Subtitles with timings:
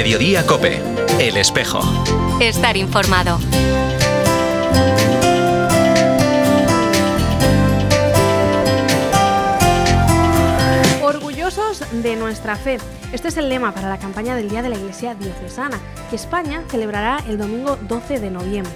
[0.00, 0.80] Mediodía Cope,
[1.18, 1.82] El Espejo.
[2.40, 3.38] Estar informado.
[11.02, 12.78] Orgullosos de nuestra fe.
[13.12, 15.78] Este es el lema para la campaña del Día de la Iglesia Diocesana,
[16.08, 18.72] que España celebrará el domingo 12 de noviembre.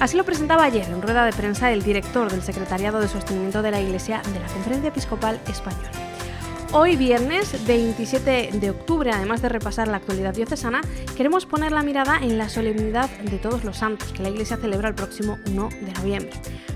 [0.00, 3.72] Así lo presentaba ayer en rueda de prensa el director del Secretariado de Sostenimiento de
[3.72, 6.01] la Iglesia de la Conferencia Episcopal Española.
[6.74, 10.80] Hoy viernes 27 de octubre, además de repasar la actualidad diocesana,
[11.14, 14.88] queremos poner la mirada en la solemnidad de todos los santos que la Iglesia celebra
[14.88, 16.32] el próximo 1 de noviembre.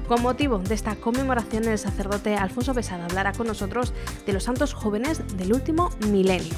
[0.07, 3.95] Con motivo de esta conmemoración, el sacerdote Alfonso Besada hablará con nosotros
[4.27, 6.53] de los santos jóvenes del último milenio.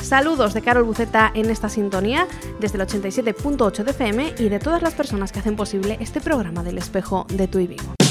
[0.00, 2.28] Saludos de Carol Buceta en esta sintonía
[2.60, 6.62] desde el 87.8 de FM y de todas las personas que hacen posible este programa
[6.62, 8.03] del espejo de tu y Vigo.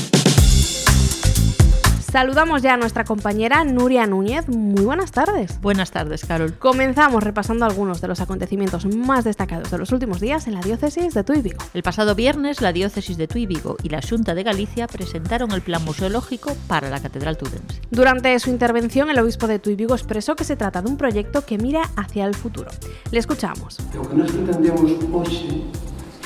[2.14, 4.48] Saludamos ya a nuestra compañera Nuria Núñez.
[4.48, 5.60] Muy buenas tardes.
[5.62, 6.54] Buenas tardes, Carol.
[6.60, 11.16] Comenzamos repasando algunos de los acontecimientos más destacados de los últimos días en la diócesis
[11.16, 11.58] de Tuy Vigo.
[11.74, 15.64] El pasado viernes, la diócesis de Tuy Vigo y la Junta de Galicia presentaron el
[15.64, 17.82] plan museológico para la Catedral Tudense.
[17.90, 21.48] Durante su intervención, el obispo de Tuy Vigo expresó que se trata de un proyecto
[21.48, 22.70] que mira hacia el futuro.
[23.10, 23.80] Le escuchamos.
[23.92, 25.64] Lo que nos pretendemos hoxe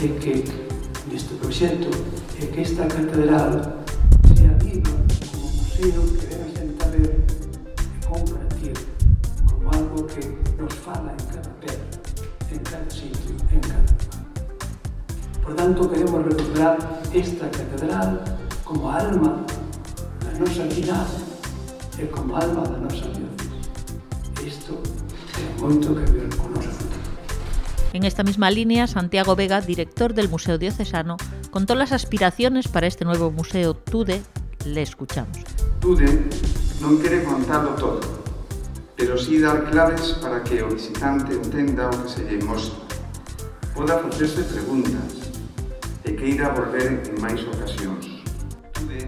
[0.04, 0.44] é que
[1.10, 1.88] neste proxecto
[2.42, 3.87] é que esta catedral
[5.78, 8.74] museo que debemos tentar ver e compartir
[9.46, 10.26] como algo que
[10.58, 11.86] nos fala en cada pedra,
[12.50, 14.26] en cada sitio, en cada lugar.
[15.44, 16.78] Por tanto, queremos recuperar
[17.14, 18.24] esta catedral
[18.64, 19.46] como alma
[20.26, 21.14] da nosa cidade
[22.02, 23.70] e como alma da nosa diócesis.
[24.42, 24.82] Isto
[25.30, 27.06] ten moito que ver con o noso futuro.
[27.94, 31.18] En esta misma línea, Santiago Vega, director del Museo Diocesano,
[31.54, 34.26] contó las aspiraciones para este nuevo museo TUDE.
[34.66, 35.57] Le escuchamos.
[35.88, 36.28] Tude
[36.84, 38.04] non quere contalo todo,
[39.00, 42.84] pero si dar claves para que o visitante entenda o que se lle mostra.
[43.72, 45.32] Poda facerse preguntas
[46.04, 48.04] e queira volver en máis ocasións.
[48.76, 49.08] Tude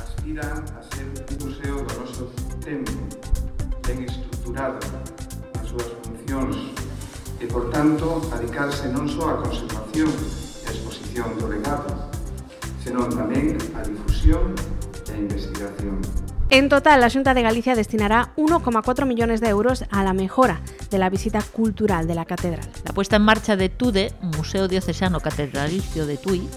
[0.00, 2.32] aspira a ser un museo do noso
[2.64, 2.96] tempo,
[3.84, 4.80] ben estruturado,
[5.60, 6.56] as súas funcións
[7.36, 11.92] e, por tanto, adicarse non só á conservación e exposición do legado,
[12.80, 14.56] senón tamén á difusión
[15.18, 16.00] investigación.
[16.50, 20.96] En total, la Junta de Galicia destinará 1,4 millones de euros a la mejora de
[20.96, 22.66] la visita cultural de la catedral.
[22.86, 26.48] La puesta en marcha de TUDE, Museo Diocesano Catedralicio de Tui,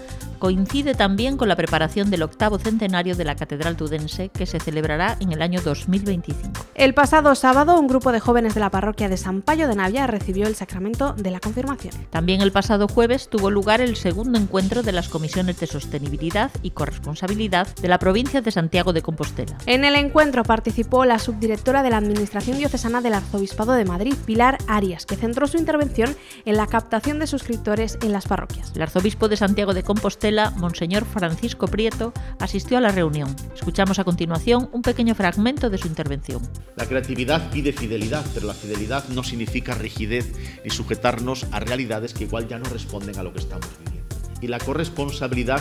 [0.42, 5.16] coincide también con la preparación del octavo centenario de la Catedral Tudense que se celebrará
[5.20, 6.50] en el año 2025.
[6.74, 10.08] El pasado sábado, un grupo de jóvenes de la parroquia de San Payo de Navia
[10.08, 11.94] recibió el sacramento de la confirmación.
[12.10, 16.70] También el pasado jueves tuvo lugar el segundo encuentro de las comisiones de sostenibilidad y
[16.70, 19.56] corresponsabilidad de la provincia de Santiago de Compostela.
[19.66, 24.58] En el encuentro participó la subdirectora de la Administración Diocesana del Arzobispado de Madrid, Pilar
[24.66, 28.72] Arias, que centró su intervención en la captación de suscriptores en las parroquias.
[28.74, 33.34] El arzobispo de Santiago de Compostela, Monseñor Francisco Prieto, asistió a la reunión.
[33.54, 36.40] Escuchamos a continuación un pequeño fragmento de su intervención.
[36.76, 40.32] La creatividad pide fidelidad, pero la fidelidad no significa rigidez
[40.64, 44.16] ni sujetarnos a realidades que igual ya no responden a lo que estamos viviendo.
[44.40, 45.60] Y la corresponsabilidad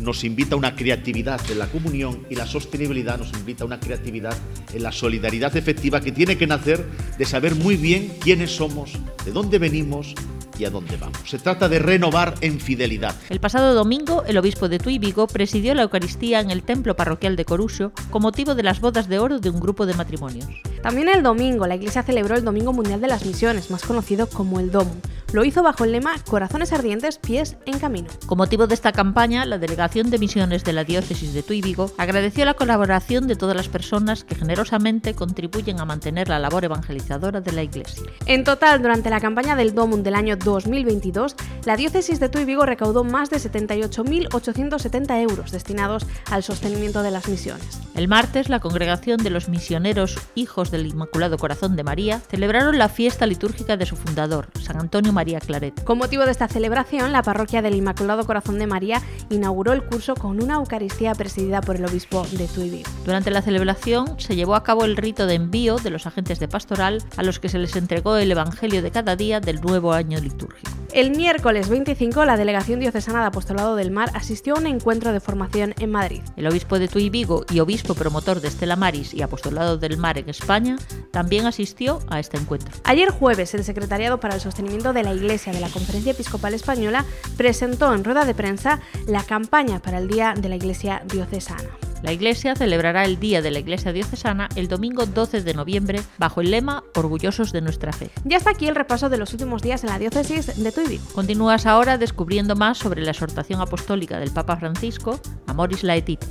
[0.00, 3.80] nos invita a una creatividad en la comunión y la sostenibilidad nos invita a una
[3.80, 4.36] creatividad
[4.72, 6.84] en la solidaridad efectiva que tiene que nacer
[7.16, 8.92] de saber muy bien quiénes somos,
[9.24, 10.14] de dónde venimos
[10.58, 11.18] y a dónde vamos.
[11.24, 13.14] Se trata de renovar en fidelidad.
[13.28, 17.36] El pasado domingo, el obispo de Tui Vigo presidió la Eucaristía en el templo parroquial
[17.36, 20.48] de Coruxo con motivo de las bodas de oro de un grupo de matrimonios.
[20.82, 24.60] También el domingo, la Iglesia celebró el Domingo Mundial de las Misiones, más conocido como
[24.60, 24.94] el DOMU.
[25.32, 28.08] Lo hizo bajo el lema Corazones ardientes, pies en camino.
[28.26, 31.90] Con motivo de esta campaña, la Delegación de Misiones de la Diócesis de Tui Vigo
[31.96, 37.40] agradeció la colaboración de todas las personas que generosamente contribuyen a mantener la labor evangelizadora
[37.40, 38.04] de la Iglesia.
[38.26, 42.66] En total, durante la campaña del DOMUN del año 2022, la Diócesis de Tui Vigo
[42.66, 47.80] recaudó más de 78.870 euros destinados al sostenimiento de las misiones.
[47.94, 52.90] El martes, la Congregación de los Misioneros Hijos del Inmaculado Corazón de María celebraron la
[52.90, 55.82] fiesta litúrgica de su fundador, San Antonio María Claret.
[55.82, 60.16] Con motivo de esta celebración, la parroquia del Inmaculado Corazón de María inauguró el curso
[60.16, 62.90] con una Eucaristía presidida por el obispo de Tui Vigo.
[63.04, 66.48] Durante la celebración se llevó a cabo el rito de envío de los agentes de
[66.48, 70.18] pastoral a los que se les entregó el Evangelio de cada día del nuevo año
[70.18, 70.78] litúrgico.
[70.92, 75.20] El miércoles 25, la Delegación Diocesana de Apostolado del Mar asistió a un encuentro de
[75.20, 76.22] formación en Madrid.
[76.34, 80.16] El obispo de Tui Vigo y obispo promotor de Estela Maris y Apostolado del Mar
[80.16, 80.78] en España
[81.12, 82.72] también asistió a este encuentro.
[82.84, 87.04] Ayer jueves, el Secretariado para el Sostenimiento de la Iglesia de la Conferencia Episcopal Española
[87.36, 91.68] presentó en rueda de prensa la campaña para el Día de la Iglesia Diocesana.
[92.02, 96.40] La Iglesia celebrará el Día de la Iglesia Diocesana el domingo 12 de noviembre bajo
[96.40, 98.10] el lema Orgullosos de nuestra fe.
[98.24, 101.66] Ya está aquí el repaso de los últimos días en la diócesis de Tuy Continúas
[101.66, 106.28] ahora descubriendo más sobre la exhortación apostólica del Papa Francisco, Amoris Laetitia.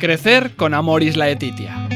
[0.00, 1.88] Crecer con Amoris Laetitia.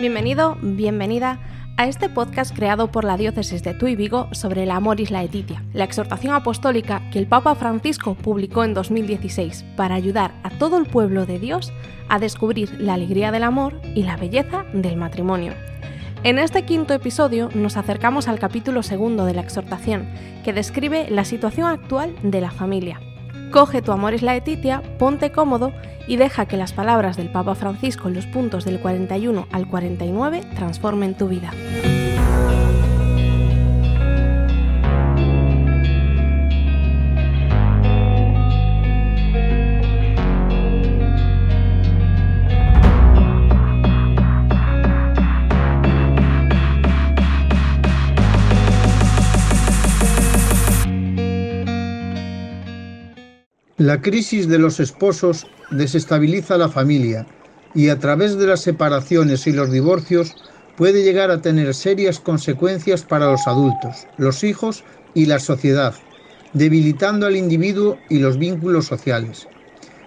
[0.00, 1.38] Bienvenido, bienvenida
[1.76, 5.84] a este podcast creado por la diócesis de Tuy Vigo sobre el Amoris Laetitia, la
[5.84, 11.26] exhortación apostólica que el Papa Francisco publicó en 2016 para ayudar a todo el pueblo
[11.26, 11.72] de Dios
[12.08, 15.52] a descubrir la alegría del amor y la belleza del matrimonio.
[16.22, 20.08] En este quinto episodio nos acercamos al capítulo segundo de la exhortación,
[20.44, 23.00] que describe la situación actual de la familia.
[23.54, 25.72] Coge tu amor es la etitia, ponte cómodo
[26.08, 30.40] y deja que las palabras del Papa Francisco en los puntos del 41 al 49
[30.56, 31.52] transformen tu vida.
[53.76, 57.26] La crisis de los esposos desestabiliza la familia
[57.72, 60.36] y a través de las separaciones y los divorcios
[60.76, 65.96] puede llegar a tener serias consecuencias para los adultos, los hijos y la sociedad,
[66.52, 69.48] debilitando al individuo y los vínculos sociales.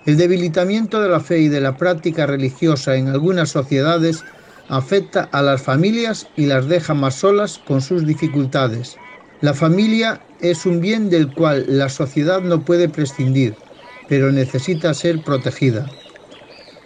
[0.05, 4.25] El debilitamiento de la fe y de la práctica religiosa en algunas sociedades
[4.69, 9.01] afecta a las familias y las deja más solas con sus dificultades,
[9.41, 13.59] la familia es un bien del cual la sociedad no puede prescindir,
[14.05, 15.93] pero necesita ser protegida.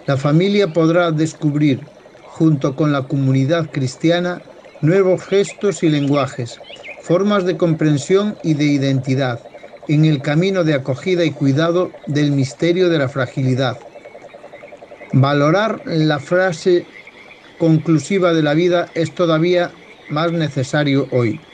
[0.06, 1.90] La familia podrá descubrir,
[2.24, 4.44] junto con la comunidad cristiana,
[4.80, 6.64] nuevos gestos y lenguajes,
[6.98, 9.42] formas de comprensión y de identidad,
[9.88, 13.80] en el camino de acogida y cuidado del misterio de la fragilidad.
[15.14, 16.92] Valorar la frase
[17.58, 21.51] conclusiva de la vida es todavía más necesario hoy.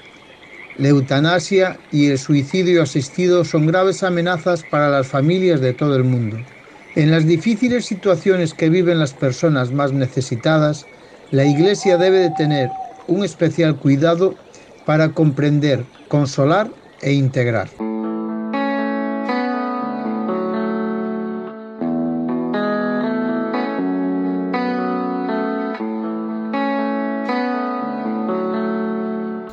[0.80, 6.04] La eutanasia y el suicidio asistido son graves amenazas para las familias de todo el
[6.04, 6.38] mundo.
[6.96, 10.86] En las difíciles situaciones que viven las personas más necesitadas,
[11.32, 12.70] la Iglesia debe de tener
[13.08, 14.36] un especial cuidado
[14.86, 16.70] para comprender, consolar
[17.02, 17.70] e integrar.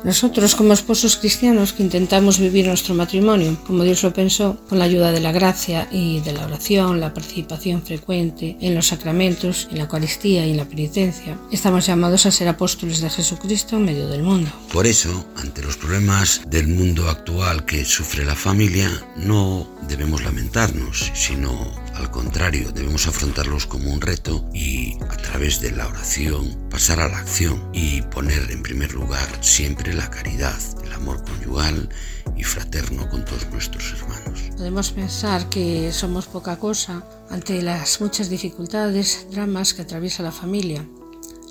[0.05, 4.85] Nosotros como esposos cristianos que intentamos vivir nuestro matrimonio como Dios lo pensó, con la
[4.85, 9.79] ayuda de la gracia y de la oración, la participación frecuente en los sacramentos, en
[9.79, 14.07] la Eucaristía y en la penitencia, estamos llamados a ser apóstoles de Jesucristo en medio
[14.07, 14.51] del mundo.
[14.71, 21.11] Por eso, ante los problemas del mundo actual que sufre la familia, no debemos lamentarnos,
[21.15, 26.99] sino al contrario, debemos afrontarlos como un reto y a través de la oración pasar
[26.99, 31.89] a la acción y poner en primer lugar siempre la caridad, el amor conyugal
[32.35, 34.41] y fraterno con todos nuestros hermanos.
[34.57, 40.85] Podemos pensar que somos poca cosa ante las muchas dificultades, dramas que atraviesa la familia.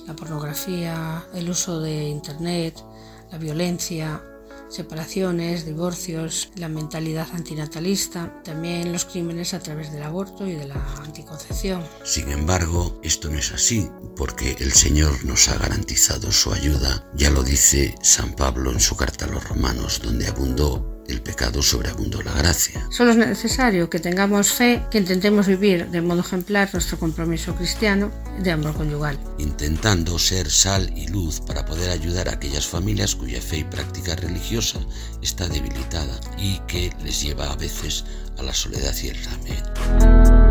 [0.07, 2.85] La pornografía, el uso de Internet,
[3.33, 4.23] la violencia,
[4.69, 10.95] separaciones, divorcios, la mentalidad antinatalista, también los crímenes a través del aborto y de la
[11.03, 11.83] anticoncepción.
[12.05, 17.31] Sin embargo, esto no es así, porque el Señor nos ha garantizado su ayuda, ya
[17.31, 22.23] lo dice San Pablo en su carta a los romanos, donde abundó el pecado sobreabundó
[22.23, 22.87] la gracia.
[22.91, 28.11] Solo es necesario que tengamos fe, que intentemos vivir de modo ejemplar nuestro compromiso cristiano
[28.43, 29.19] de amor conyugal.
[29.39, 34.17] Intentando ser sal y luz para poder ayudar a aquellas familias cuya fe y práctica
[34.17, 34.81] religiosa
[35.23, 38.05] está debilitada y que les lleva a veces
[38.39, 40.44] a la soledad y el aislamiento.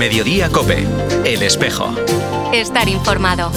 [0.00, 0.86] Mediodía Cope,
[1.26, 1.94] El Espejo.
[2.54, 3.52] Estar informado.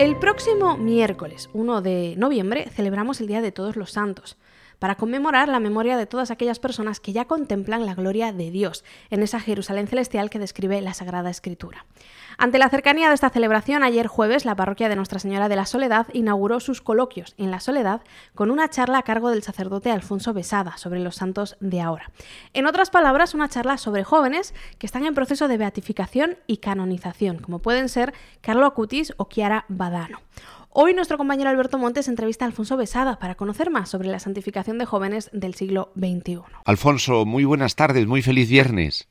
[0.00, 4.38] El próximo miércoles 1 de noviembre celebramos el Día de Todos los Santos
[4.80, 8.82] para conmemorar la memoria de todas aquellas personas que ya contemplan la gloria de Dios
[9.10, 11.86] en esa Jerusalén celestial que describe la Sagrada Escritura.
[12.38, 15.66] Ante la cercanía de esta celebración, ayer jueves la parroquia de Nuestra Señora de la
[15.66, 18.02] Soledad inauguró sus coloquios en la Soledad
[18.34, 22.10] con una charla a cargo del sacerdote Alfonso Besada sobre los santos de ahora.
[22.54, 27.38] En otras palabras, una charla sobre jóvenes que están en proceso de beatificación y canonización,
[27.38, 30.20] como pueden ser Carlo Acutis o Chiara Badano.
[30.74, 34.78] Hoy nuestro compañero Alberto Montes entrevista a Alfonso Besada para conocer más sobre la santificación
[34.78, 36.40] de jóvenes del siglo XXI.
[36.64, 39.06] Alfonso, muy buenas tardes, muy feliz viernes.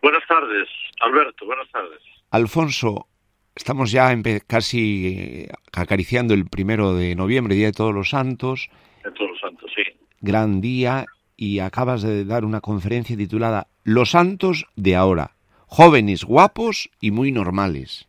[0.00, 0.66] Buenas tardes,
[1.00, 2.00] Alberto, buenas tardes.
[2.30, 3.06] Alfonso,
[3.54, 4.14] estamos ya
[4.46, 8.70] casi eh, acariciando el primero de noviembre, Día de Todos los Santos.
[9.02, 9.82] De Todos los Santos, sí.
[10.20, 15.32] Gran día y acabas de dar una conferencia titulada Los Santos de ahora,
[15.66, 18.06] jóvenes, guapos y muy normales.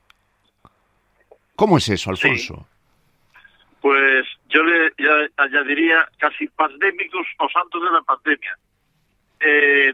[1.55, 2.67] ¿Cómo es eso, Alfonso?
[3.79, 4.91] Pues yo le
[5.37, 8.57] añadiría casi pandémicos o santos de la pandemia.
[9.39, 9.93] Eh,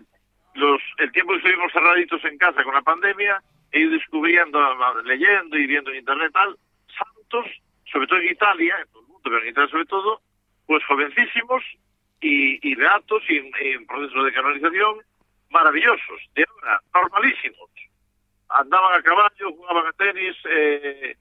[0.58, 4.60] los, el tiempo que estuvimos cerraditos en casa con la pandemia, he ido descubriendo,
[5.04, 6.58] leyendo y viendo en internet tal,
[6.98, 7.46] santos,
[7.92, 10.22] sobre todo en Italia, en todo el mundo, pero en Italia sobre todo,
[10.66, 11.64] pues jovencísimos
[12.22, 14.98] y, y beatos y en, proceso de canonización
[15.50, 17.70] maravillosos, de ahora, normalísimos.
[18.50, 21.16] Andaban a caballo, jugaban a tenis, eh,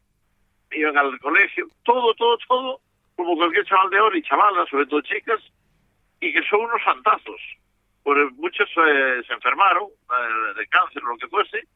[0.73, 2.81] iban al colegio, todo, todo, todo,
[3.17, 5.41] como cualquier chaval de ahora y chavalas, sobre todo chicas,
[6.21, 7.41] y que son unos santazos
[8.07, 11.67] pues muchos eh, se enfermaron eh, de cáncer o lo que fuese,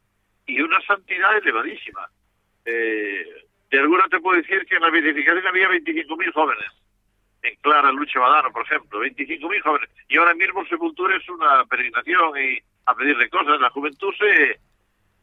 [0.46, 2.08] y una santidad elevadísima.
[2.64, 3.26] Eh,
[3.68, 6.70] de alguna te puedo decir que en la beatificación había 25.000 jóvenes.
[7.42, 9.90] En Clara Lucha Badano, por ejemplo, 25.000 jóvenes.
[10.08, 13.60] Y ahora mismo Sepultura es una peregrinación y a pedirle cosas.
[13.60, 14.60] La juventud se...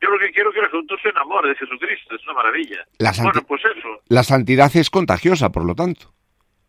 [0.02, 2.86] Yo lo que quiero es que la juventud se enamore de Jesucristo, es una maravilla.
[3.24, 4.02] bueno, pues eso.
[4.10, 6.14] La santidad es contagiosa, por lo tanto.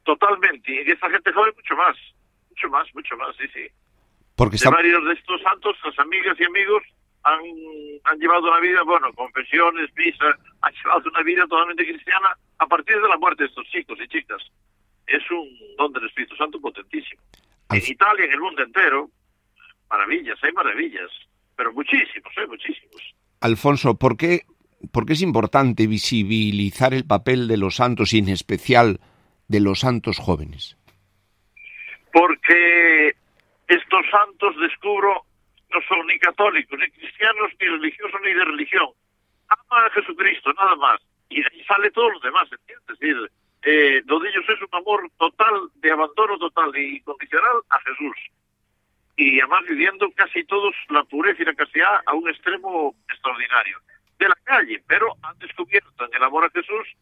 [0.04, 0.84] Totalmente.
[0.86, 1.96] Y esta gente joven mucho más.
[2.50, 3.68] Mucho más, mucho más, sí, sí.
[4.38, 6.84] Porque de varios de estos santos, las amigas y amigos
[7.24, 7.40] han,
[8.04, 10.26] han llevado una vida, bueno, confesiones, misa,
[10.62, 14.06] han llevado una vida totalmente cristiana a partir de la muerte de estos chicos y
[14.06, 14.40] chicas.
[15.08, 17.20] Es un don del Espíritu Santo potentísimo.
[17.70, 19.10] En Italia, en el mundo entero,
[19.90, 21.10] maravillas, hay maravillas,
[21.56, 23.14] pero muchísimos, hay muchísimos.
[23.40, 24.42] Alfonso, ¿por qué,
[24.92, 29.00] ¿por qué es importante visibilizar el papel de los santos y en especial
[29.48, 30.76] de los santos jóvenes?
[32.12, 33.17] Porque
[33.68, 35.22] estos santos descubro
[35.70, 38.88] no son ni católicos, ni cristianos, ni religiosos, ni de religión.
[39.48, 41.00] Aman a Jesucristo, nada más.
[41.28, 42.88] Y ahí sale todo lo demás, ¿entiendes?
[42.88, 43.30] Es decir,
[43.62, 48.16] eh, lo de ellos es un amor total, de abandono total y incondicional a Jesús.
[49.16, 53.78] Y además viviendo casi todos la pureza y la castidad a un extremo extraordinario.
[54.18, 56.96] De la calle, pero han descubierto en el amor a Jesús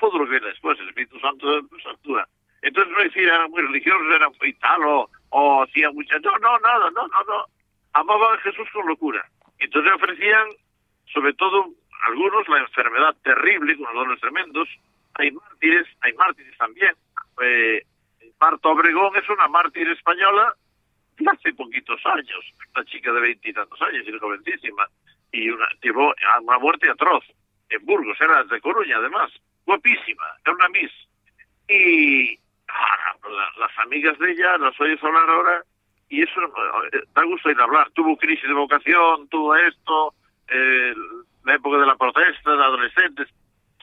[0.00, 0.78] todo lo que viene después.
[0.80, 2.26] El Espíritu Santo nos actúa.
[2.62, 4.82] Entonces no decir eran muy religiosos, eran tal
[5.30, 6.20] o hacían muchas...
[6.22, 7.44] No, no, nada, no, no, no.
[7.92, 9.24] Amaban a Jesús con locura.
[9.58, 10.48] Entonces ofrecían,
[11.12, 11.66] sobre todo
[12.06, 14.68] algunos, la enfermedad terrible, con dolores tremendos.
[15.14, 16.94] Hay mártires, hay mártires también.
[17.42, 17.82] Eh,
[18.40, 20.54] Marta Obregón es una mártir española
[21.16, 24.86] de hace poquitos años, una chica de veintitantos años, y jovencísima,
[25.32, 27.24] y una, llevó una muerte atroz
[27.70, 29.32] en Burgos, era de Coruña además,
[29.64, 30.92] guapísima, era una miss.
[31.68, 32.38] Y,
[33.58, 35.62] las amigas de ella las oyes hablar ahora
[36.08, 36.40] y eso
[36.92, 37.90] eh, da gusto ir a hablar.
[37.90, 40.14] Tuvo crisis de vocación, tuvo esto,
[40.48, 40.94] eh,
[41.44, 43.28] la época de la protesta, de adolescentes,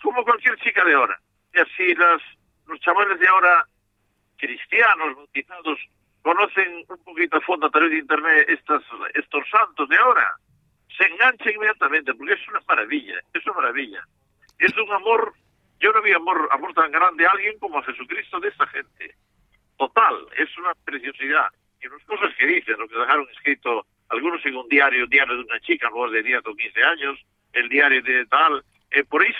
[0.01, 1.19] como cualquier chica de ahora.
[1.53, 2.21] Y así las,
[2.67, 3.65] los chavales de ahora,
[4.37, 5.79] cristianos, bautizados,
[6.21, 8.81] conocen un poquito a fondo a través de internet estas,
[9.13, 10.35] estos santos de ahora,
[10.97, 14.03] se enganchan inmediatamente, porque es una maravilla, es una maravilla.
[14.59, 15.33] Es un amor
[15.83, 19.15] yo no vi amor, amor tan grande a alguien como a Jesucristo de esta gente.
[19.77, 21.47] Total, es una preciosidad.
[21.81, 25.43] Y las cosas que dicen, lo que dejaron escrito algunos en un diario, diario de
[25.43, 27.19] una chica, luego de 10 o 15 años,
[27.51, 29.33] el diario de tal, eh, por ahí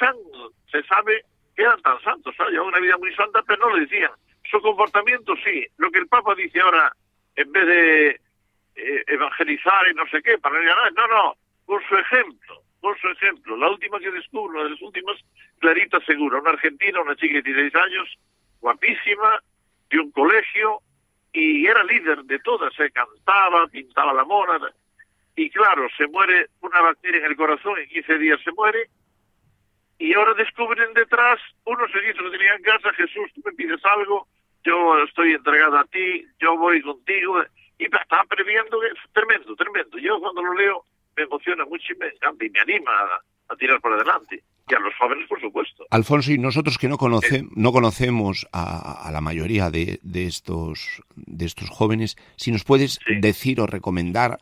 [0.69, 1.23] se sabe
[1.55, 2.59] que eran tan santos, ¿sabes?
[2.59, 4.12] una vida muy santa, pero no lo decían.
[4.51, 6.91] Su comportamiento sí, lo que el Papa dice ahora,
[7.38, 8.09] en vez de
[8.75, 11.35] eh, evangelizar y no sé qué, para no no, no,
[11.65, 13.55] por su ejemplo, por su ejemplo.
[13.55, 15.15] La última que descubro, una de las últimas,
[15.59, 18.09] Clarita Segura, una argentina, una chica de 16 años,
[18.59, 19.39] guapísima,
[19.89, 20.81] de un colegio,
[21.31, 24.59] y era líder de todas, se cantaba, pintaba la mona,
[25.33, 28.89] y claro, se muere una bacteria en el corazón, en 15 días se muere,
[29.97, 34.27] y ahora descubren detrás unos seguidos que tenían en casa, Jesús, tú me pides algo,
[34.65, 37.41] yo estoy entregado a ti, yo voy contigo,
[37.79, 39.97] y está previendo, es tremendo, tremendo.
[39.97, 40.85] Yo cuando lo leo
[41.15, 42.91] me emociona mucho y me encanta y me anima
[43.50, 44.43] a, tirar por adelante.
[44.67, 45.86] Y a los jóvenes, por supuesto.
[45.91, 51.46] Alfonso, y nosotros que no, conoce, no conocemos a, la mayoría de, de, estos, de
[51.46, 54.39] estos jóvenes, si nos puedes decir o recomendar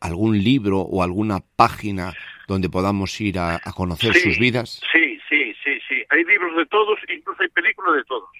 [0.00, 2.14] algún libro o alguna página
[2.46, 4.80] donde podamos ir a, conocer sus vidas?
[4.92, 6.02] Sí, sí, sí, sí.
[6.08, 8.30] Hay libros de todos, incluso hay películas de todos.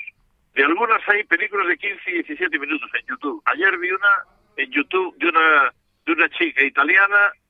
[0.55, 3.43] De algunas hay películas de 15 y 17 minutos en YouTube.
[3.45, 4.09] Ayer vi una
[4.57, 5.73] en YouTube de una
[6.07, 7.48] de una chica italiana, eh,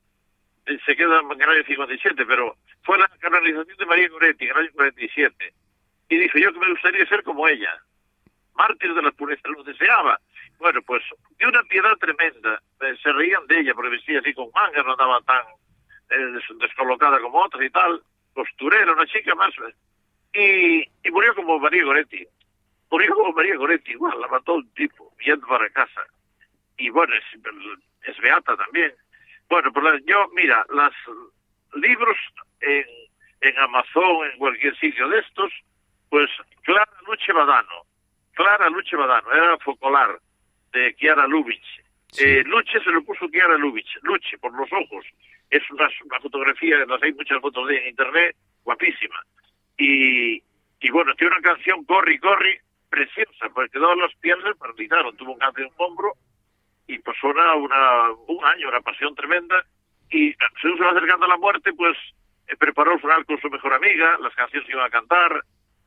[0.85, 4.71] se queda en año 57, pero fue la canalización de María Goretti en el año
[4.73, 5.53] 47.
[6.09, 7.75] Y dijo yo que me gustaría ser como ella.
[8.55, 10.19] Mártir de la pureza, lo deseaba.
[10.57, 11.03] Bueno, pues
[11.37, 12.61] de una piedad tremenda.
[12.81, 15.45] Eh, se reían de ella porque vestía así con mangas, no andaba tan
[16.09, 18.01] eh, descolocada como otras y tal.
[18.33, 19.53] Costurera, una chica más.
[20.33, 22.25] Y, y murió como María Goretti.
[22.91, 26.01] Murió como María Goretti, igual, la mató un tipo, yendo para casa.
[26.77, 27.39] Y bueno, es,
[28.03, 28.93] es beata también.
[29.49, 30.93] Bueno, pues yo, mira, los
[31.81, 32.17] libros
[32.61, 32.85] en,
[33.41, 35.51] en Amazon, en cualquier sitio de estos,
[36.09, 36.29] pues
[36.61, 37.85] Clara Luche Badano.
[38.33, 40.19] Clara Luche Badano, era focolar
[40.71, 41.81] de Chiara Lubitsch.
[42.17, 45.05] Eh, Luche se lo puso Chiara Lubitsch, Luche, por los ojos.
[45.49, 49.19] Es una, una fotografía, las hay muchas fotos de en internet, guapísima.
[49.77, 50.43] Y,
[50.79, 52.55] y bueno, tiene una canción, Corri, Corri,
[52.89, 56.13] preciosa, porque todas las piernas paralizaron, tuvo un cáncer en un hombro
[56.89, 59.63] y pasó una, una, un año, una pasión tremenda,
[60.09, 61.95] y según se va acercando a la muerte, pues
[62.47, 65.43] eh, preparó el funeral con su mejor amiga, las canciones iban a cantar,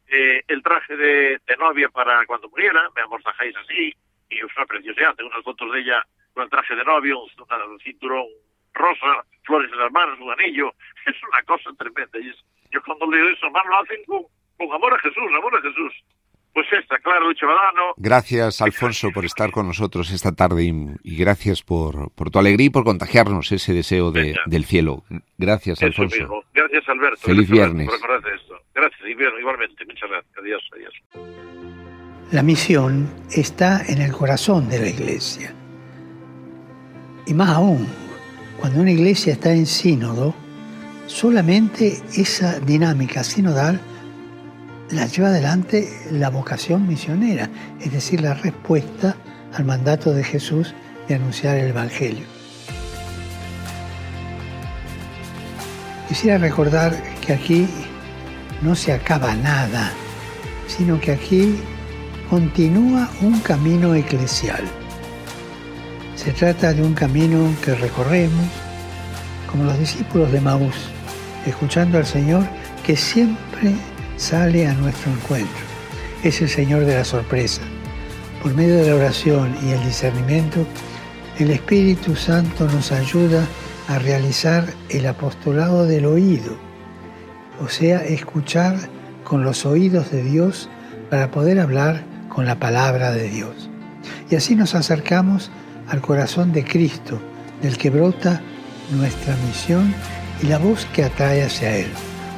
[0.07, 3.93] eh, el traje de, novia para cuando muriera, me amortajáis así,
[4.31, 7.81] y es una preciosidad, tengo unas fotos de ella con el traje de novio, un,
[7.81, 8.27] cinturón
[8.73, 10.73] rosa, flores en las manos, un anillo,
[11.07, 12.33] es una cosa tremenda, y
[12.71, 14.23] yo cuando leo eso, más lo hacen con,
[14.57, 15.93] con amor a Jesús, amor a Jesús.
[16.55, 17.95] Pues esta, claro, Lucho Badano.
[17.97, 20.65] Gracias, Alfonso, por estar con nosotros esta tarde
[21.03, 25.03] y, gracias por, por, tu alegría y por contagiarnos ese deseo de, del cielo.
[25.39, 26.45] Gracias, Alfonso.
[26.53, 27.21] Gracias, Alberto.
[27.23, 27.89] Feliz viernes.
[27.89, 28.55] esto.
[28.75, 29.85] Gracias, igualmente.
[29.87, 30.39] Muchas gracias.
[30.39, 30.95] Adiós, adiós.
[32.33, 35.55] La misión está en el corazón de la iglesia.
[37.27, 37.87] Y más aún,
[38.61, 40.35] cuando una iglesia está en sínodo,
[41.07, 43.81] solamente esa dinámica sinodal
[44.93, 47.49] la lleva adelante la vocación misionera,
[47.81, 49.17] es decir, la respuesta
[49.55, 50.75] al mandato de Jesús
[51.09, 52.27] de anunciar el Evangelio.
[56.09, 56.95] Quisiera recordar
[57.25, 57.67] que aquí
[58.61, 59.93] no se acaba nada,
[60.69, 61.57] sino que aquí
[62.29, 64.63] continúa un camino eclesial.
[66.17, 68.47] Se trata de un camino que recorremos
[69.51, 70.77] como los discípulos de Maús,
[71.47, 72.45] escuchando al Señor
[72.85, 73.75] que siempre
[74.17, 75.63] sale a nuestro encuentro.
[76.23, 77.63] Es el Señor de la sorpresa.
[78.43, 80.67] Por medio de la oración y el discernimiento,
[81.39, 83.45] el Espíritu Santo nos ayuda
[83.89, 86.57] a realizar el apostolado del oído,
[87.61, 88.77] o sea, escuchar
[89.25, 90.69] con los oídos de Dios
[91.11, 93.71] para poder hablar con la palabra de Dios.
[94.31, 95.51] Y así nos acercamos
[95.89, 97.21] al corazón de Cristo,
[97.61, 98.41] del que brota
[98.91, 99.95] nuestra misión
[100.43, 101.89] y la voz que atrae hacia Él,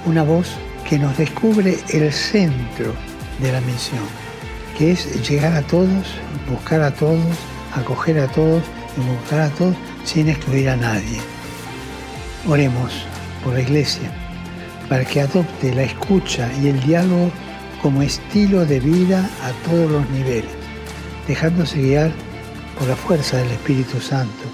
[0.07, 0.49] una voz
[0.89, 2.95] que nos descubre el centro
[3.41, 4.05] de la misión,
[4.77, 6.07] que es llegar a todos,
[6.49, 7.37] buscar a todos,
[7.75, 8.63] acoger a todos
[8.97, 11.19] y buscar a todos sin excluir a nadie.
[12.47, 12.93] Oremos
[13.43, 14.11] por la Iglesia
[14.89, 17.31] para que adopte la escucha y el diálogo
[17.81, 20.51] como estilo de vida a todos los niveles,
[21.27, 22.13] dejándose guiar
[22.79, 24.45] por la fuerza del Espíritu Santo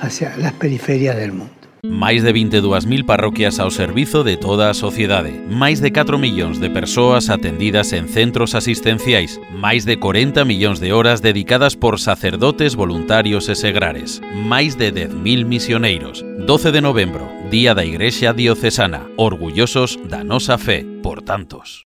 [0.00, 1.57] hacia las periferias del mundo.
[1.82, 6.70] Máis de 22.000 parroquias ao servizo de toda a sociedade, máis de 4 millóns de
[6.70, 13.48] persoas atendidas en centros asistenciais, máis de 40 millóns de horas dedicadas por sacerdotes voluntarios
[13.48, 16.26] e segrares, máis de 10.000 misioneiros.
[16.42, 21.86] 12 de novembro, Día da Igrexa Diocesana, orgullosos da nosa fe, por tantos.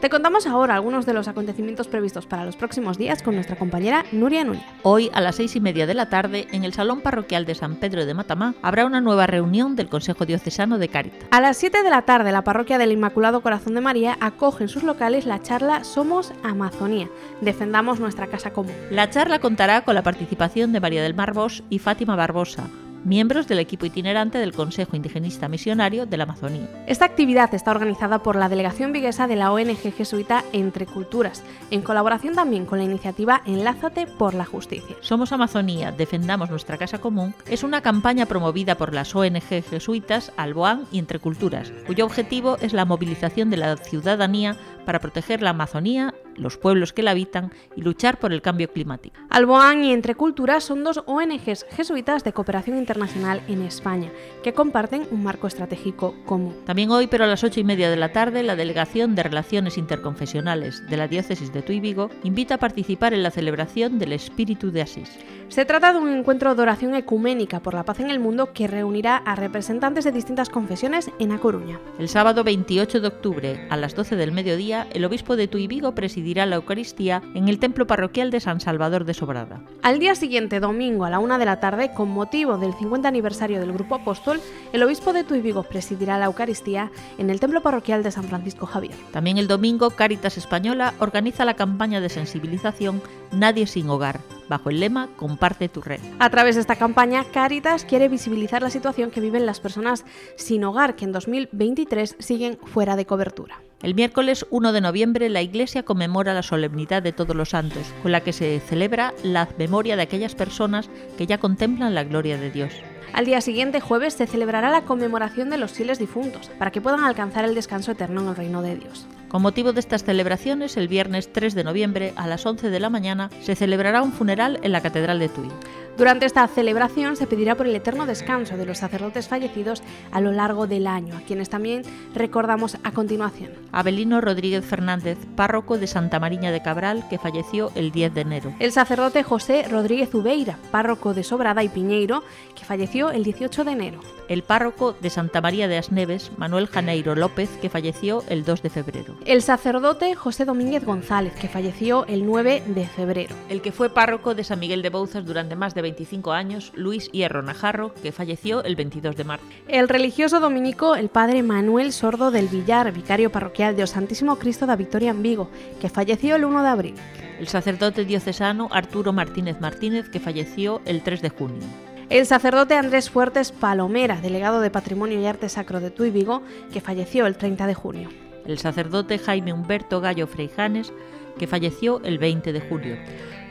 [0.00, 4.06] Te contamos ahora algunos de los acontecimientos previstos para los próximos días con nuestra compañera
[4.12, 4.64] Nuria Nuria.
[4.82, 7.76] Hoy, a las seis y media de la tarde, en el Salón Parroquial de San
[7.76, 11.28] Pedro de Matamá, habrá una nueva reunión del Consejo Diocesano de Cáritas.
[11.30, 14.68] A las 7 de la tarde, la Parroquia del Inmaculado Corazón de María acoge en
[14.70, 17.10] sus locales la charla Somos Amazonía,
[17.42, 18.74] defendamos nuestra casa común.
[18.90, 22.70] La charla contará con la participación de María del Mar Bosch y Fátima Barbosa,
[23.04, 26.68] miembros del equipo itinerante del Consejo Indigenista Misionario de la Amazonía.
[26.86, 31.82] Esta actividad está organizada por la delegación viguesa de la ONG jesuita Entre Culturas, en
[31.82, 34.96] colaboración también con la iniciativa Enlázate por la Justicia.
[35.00, 40.86] Somos Amazonía, defendamos nuestra casa común es una campaña promovida por las ONG jesuitas Alboán
[40.92, 46.14] y Entre Culturas, cuyo objetivo es la movilización de la ciudadanía para proteger la Amazonía,
[46.40, 49.16] los pueblos que la habitan y luchar por el cambio climático.
[49.30, 54.10] Alboán y Entre Culturas son dos ONGs jesuitas de cooperación internacional en España,
[54.42, 56.54] que comparten un marco estratégico común.
[56.64, 59.78] También hoy, pero a las ocho y media de la tarde, la Delegación de Relaciones
[59.78, 64.70] Interconfesionales de la Diócesis de Tuy Vigo invita a participar en la celebración del Espíritu
[64.70, 65.18] de Asís.
[65.48, 68.68] Se trata de un encuentro de oración ecuménica por la paz en el mundo que
[68.68, 71.80] reunirá a representantes de distintas confesiones en A Coruña.
[71.98, 75.92] El sábado 28 de octubre, a las 12 del mediodía, el obispo de Tuy Vigo
[75.92, 79.60] presidirá la Eucaristía en el templo parroquial de San Salvador de Sobrada.
[79.82, 83.60] Al día siguiente, domingo a la una de la tarde, con motivo del 50 aniversario
[83.60, 84.40] del Grupo Apóstol,
[84.72, 88.66] el obispo de Tuy Vigo presidirá la Eucaristía en el templo parroquial de San Francisco
[88.66, 88.94] Javier.
[89.12, 94.80] También el domingo, Cáritas Española organiza la campaña de sensibilización Nadie sin hogar, bajo el
[94.80, 96.00] lema Comparte tu red.
[96.18, 100.04] A través de esta campaña, Caritas quiere visibilizar la situación que viven las personas
[100.36, 103.62] sin hogar que en 2023 siguen fuera de cobertura.
[103.82, 108.12] El miércoles 1 de noviembre la Iglesia conmemora la solemnidad de todos los santos, con
[108.12, 112.50] la que se celebra la memoria de aquellas personas que ya contemplan la gloria de
[112.50, 112.74] Dios.
[113.14, 117.04] Al día siguiente, jueves, se celebrará la conmemoración de los fieles difuntos, para que puedan
[117.04, 119.06] alcanzar el descanso eterno en el reino de Dios.
[119.28, 122.90] Con motivo de estas celebraciones, el viernes 3 de noviembre a las 11 de la
[122.90, 125.48] mañana se celebrará un funeral en la Catedral de Tui.
[125.96, 130.32] Durante esta celebración se pedirá por el eterno descanso de los sacerdotes fallecidos a lo
[130.32, 131.82] largo del año, a quienes también
[132.14, 133.50] recordamos a continuación.
[133.72, 138.54] Abelino Rodríguez Fernández, párroco de Santa Mariña de Cabral, que falleció el 10 de enero.
[138.58, 142.22] El sacerdote José Rodríguez Ubeira, párroco de Sobrada y Piñeiro,
[142.54, 144.00] que falleció el 18 de enero.
[144.28, 148.70] El párroco de Santa María de Asneves, Manuel Janeiro López, que falleció el 2 de
[148.70, 149.16] febrero.
[149.26, 153.34] El sacerdote José Domínguez González, que falleció el 9 de febrero.
[153.48, 157.10] El que fue párroco de San Miguel de Bouzas durante más de 25 años, Luis
[157.10, 159.46] Hierro Najarro, que falleció el 22 de marzo.
[159.68, 164.76] El religioso dominico, el padre Manuel Sordo del Villar, vicario parroquial de Santísimo Cristo de
[164.76, 166.94] Victoria en Vigo, que falleció el 1 de abril.
[167.38, 171.62] El sacerdote diocesano Arturo Martínez Martínez, que falleció el 3 de junio.
[172.10, 176.80] El sacerdote Andrés Fuertes Palomera, delegado de Patrimonio y Arte Sacro de Tuy Vigo, que
[176.80, 178.08] falleció el 30 de junio.
[178.46, 180.92] El sacerdote Jaime Humberto Gallo Freijanes,
[181.38, 182.96] que falleció el 20 de julio.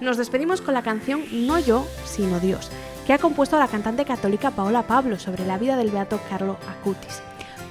[0.00, 2.70] Nos despedimos con la canción No yo, sino Dios,
[3.06, 7.20] que ha compuesto la cantante católica Paola Pablo sobre la vida del beato Carlo Acutis.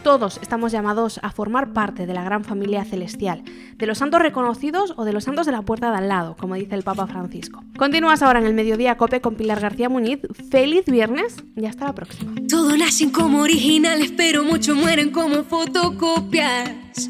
[0.06, 3.44] Todos estamos llamados a formar parte de la gran familia celestial,
[3.76, 6.54] de los santos reconocidos o de los santos de la puerta de al lado, como
[6.54, 7.64] dice el Papa Francisco.
[7.76, 10.20] Continúas ahora en el Mediodía Cope con Pilar García Muñiz.
[10.52, 12.34] Feliz viernes y hasta la próxima.
[12.48, 17.10] Todo nacen como originales, pero muchos mueren como fotocopias.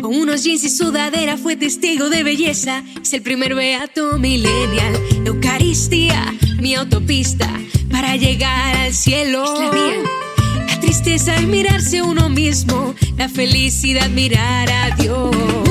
[0.00, 2.82] Con unos jeans y sudadera fue testigo de belleza.
[3.02, 4.94] Es el primer beato millennial.
[5.26, 7.50] Eucaristía, mi autopista
[7.90, 9.44] para llegar al cielo.
[9.44, 10.29] Es la
[10.70, 15.69] vía tristeza es mirarse uno mismo, la felicidad mirar a Dios.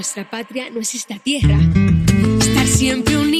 [0.00, 1.58] Nuestra patria no es esta tierra.
[2.40, 3.39] Estar siempre unido